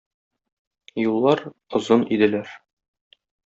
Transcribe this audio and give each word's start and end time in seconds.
Юллар... 1.09 1.43
озын 1.79 2.09
иделәр... 2.17 2.59